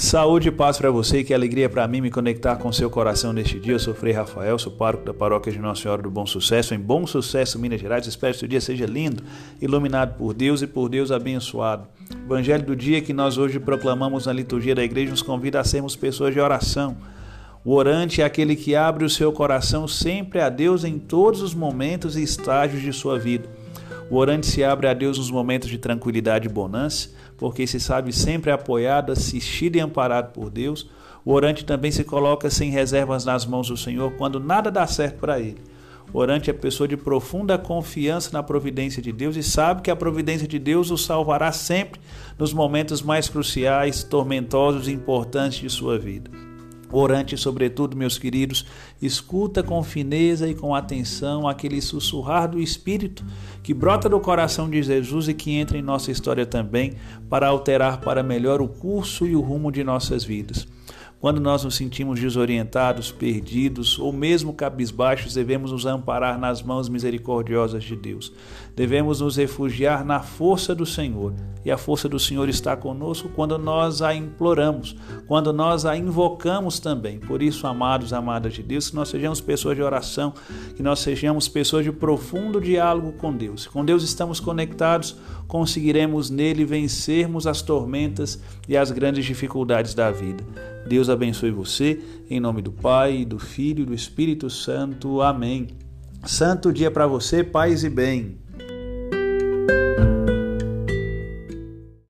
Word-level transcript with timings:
Saúde 0.00 0.48
e 0.48 0.50
paz 0.50 0.78
para 0.78 0.90
você, 0.90 1.22
que 1.22 1.34
alegria 1.34 1.68
para 1.68 1.86
mim 1.86 2.00
me 2.00 2.10
conectar 2.10 2.56
com 2.56 2.72
seu 2.72 2.88
coração 2.88 3.34
neste 3.34 3.60
dia. 3.60 3.74
Eu 3.74 3.78
sou 3.78 3.92
Frei 3.92 4.14
Rafael, 4.14 4.58
sou 4.58 4.72
pároco 4.72 5.04
da 5.04 5.12
paróquia 5.12 5.52
de 5.52 5.58
Nossa 5.58 5.82
Senhora 5.82 6.00
do 6.00 6.10
Bom 6.10 6.24
Sucesso, 6.24 6.74
em 6.74 6.78
Bom 6.78 7.06
Sucesso, 7.06 7.58
Minas 7.58 7.82
Gerais. 7.82 8.06
Espero 8.06 8.32
que 8.32 8.38
seu 8.38 8.48
dia 8.48 8.62
seja 8.62 8.86
lindo, 8.86 9.22
iluminado 9.60 10.16
por 10.16 10.32
Deus 10.32 10.62
e 10.62 10.66
por 10.66 10.88
Deus 10.88 11.12
abençoado. 11.12 11.86
O 12.10 12.32
Evangelho 12.32 12.64
do 12.64 12.74
dia 12.74 13.02
que 13.02 13.12
nós 13.12 13.36
hoje 13.36 13.60
proclamamos 13.60 14.24
na 14.24 14.32
liturgia 14.32 14.74
da 14.74 14.82
igreja 14.82 15.10
nos 15.10 15.20
convida 15.20 15.60
a 15.60 15.64
sermos 15.64 15.94
pessoas 15.94 16.32
de 16.32 16.40
oração. 16.40 16.96
O 17.62 17.74
orante 17.74 18.22
é 18.22 18.24
aquele 18.24 18.56
que 18.56 18.74
abre 18.74 19.04
o 19.04 19.10
seu 19.10 19.30
coração 19.30 19.86
sempre 19.86 20.40
a 20.40 20.48
Deus 20.48 20.82
em 20.82 20.98
todos 20.98 21.42
os 21.42 21.52
momentos 21.52 22.16
e 22.16 22.22
estágios 22.22 22.80
de 22.80 22.90
sua 22.90 23.18
vida. 23.18 23.46
O 24.10 24.16
orante 24.16 24.48
se 24.48 24.64
abre 24.64 24.88
a 24.88 24.92
Deus 24.92 25.18
nos 25.18 25.30
momentos 25.30 25.68
de 25.68 25.78
tranquilidade 25.78 26.48
e 26.48 26.50
bonança, 26.50 27.10
porque 27.38 27.64
se 27.64 27.78
sabe 27.78 28.12
sempre 28.12 28.50
apoiado, 28.50 29.12
assistido 29.12 29.76
e 29.76 29.80
amparado 29.80 30.32
por 30.32 30.50
Deus. 30.50 30.90
O 31.24 31.32
orante 31.32 31.64
também 31.64 31.92
se 31.92 32.02
coloca 32.02 32.50
sem 32.50 32.70
reservas 32.70 33.24
nas 33.24 33.46
mãos 33.46 33.68
do 33.68 33.76
Senhor 33.76 34.10
quando 34.16 34.40
nada 34.40 34.68
dá 34.68 34.84
certo 34.84 35.20
para 35.20 35.38
ele. 35.38 35.62
O 36.12 36.18
orante 36.18 36.50
é 36.50 36.52
pessoa 36.52 36.88
de 36.88 36.96
profunda 36.96 37.56
confiança 37.56 38.30
na 38.32 38.42
providência 38.42 39.00
de 39.00 39.12
Deus 39.12 39.36
e 39.36 39.44
sabe 39.44 39.82
que 39.82 39.92
a 39.92 39.96
providência 39.96 40.48
de 40.48 40.58
Deus 40.58 40.90
o 40.90 40.98
salvará 40.98 41.52
sempre 41.52 42.00
nos 42.36 42.52
momentos 42.52 43.00
mais 43.02 43.28
cruciais, 43.28 44.02
tormentosos 44.02 44.88
e 44.88 44.92
importantes 44.92 45.60
de 45.60 45.70
sua 45.70 45.96
vida. 45.96 46.49
Orante, 46.92 47.36
sobretudo, 47.36 47.96
meus 47.96 48.18
queridos, 48.18 48.66
escuta 49.00 49.62
com 49.62 49.82
fineza 49.82 50.48
e 50.48 50.54
com 50.54 50.74
atenção 50.74 51.46
aquele 51.46 51.80
sussurrar 51.80 52.48
do 52.48 52.60
Espírito 52.60 53.24
que 53.62 53.72
brota 53.72 54.08
do 54.08 54.18
coração 54.18 54.68
de 54.68 54.82
Jesus 54.82 55.28
e 55.28 55.34
que 55.34 55.52
entra 55.52 55.78
em 55.78 55.82
nossa 55.82 56.10
história 56.10 56.44
também 56.44 56.94
para 57.28 57.48
alterar 57.48 58.00
para 58.00 58.22
melhor 58.22 58.60
o 58.60 58.68
curso 58.68 59.26
e 59.26 59.36
o 59.36 59.40
rumo 59.40 59.70
de 59.70 59.84
nossas 59.84 60.24
vidas. 60.24 60.66
Quando 61.20 61.38
nós 61.38 61.62
nos 61.64 61.74
sentimos 61.74 62.18
desorientados, 62.18 63.12
perdidos 63.12 63.98
ou 63.98 64.10
mesmo 64.10 64.54
cabisbaixos, 64.54 65.34
devemos 65.34 65.70
nos 65.70 65.84
amparar 65.84 66.38
nas 66.38 66.62
mãos 66.62 66.88
misericordiosas 66.88 67.84
de 67.84 67.94
Deus. 67.94 68.32
Devemos 68.74 69.20
nos 69.20 69.36
refugiar 69.36 70.02
na 70.02 70.20
força 70.20 70.74
do 70.74 70.86
Senhor. 70.86 71.34
E 71.62 71.70
a 71.70 71.76
força 71.76 72.08
do 72.08 72.18
Senhor 72.18 72.48
está 72.48 72.74
conosco 72.74 73.28
quando 73.28 73.58
nós 73.58 74.00
a 74.00 74.14
imploramos, 74.14 74.96
quando 75.26 75.52
nós 75.52 75.84
a 75.84 75.94
invocamos 75.94 76.80
também. 76.80 77.18
Por 77.18 77.42
isso, 77.42 77.66
amados, 77.66 78.14
amadas 78.14 78.54
de 78.54 78.62
Deus, 78.62 78.88
que 78.88 78.96
nós 78.96 79.10
sejamos 79.10 79.42
pessoas 79.42 79.76
de 79.76 79.82
oração, 79.82 80.32
que 80.74 80.82
nós 80.82 81.00
sejamos 81.00 81.48
pessoas 81.48 81.84
de 81.84 81.92
profundo 81.92 82.62
diálogo 82.62 83.12
com 83.12 83.36
Deus. 83.36 83.66
Com 83.66 83.84
Deus 83.84 84.02
estamos 84.02 84.40
conectados, 84.40 85.14
conseguiremos 85.46 86.30
nele 86.30 86.64
vencermos 86.64 87.46
as 87.46 87.60
tormentas 87.60 88.40
e 88.66 88.74
as 88.74 88.90
grandes 88.90 89.26
dificuldades 89.26 89.92
da 89.92 90.10
vida. 90.10 90.42
Deus 90.86 91.08
abençoe 91.08 91.50
você, 91.50 92.00
em 92.28 92.40
nome 92.40 92.62
do 92.62 92.72
Pai, 92.72 93.24
do 93.24 93.38
Filho 93.38 93.82
e 93.82 93.86
do 93.86 93.94
Espírito 93.94 94.48
Santo. 94.48 95.20
Amém. 95.20 95.68
Santo 96.24 96.72
dia 96.72 96.90
para 96.90 97.06
você, 97.06 97.42
paz 97.42 97.84
e 97.84 97.90
bem. 97.90 98.38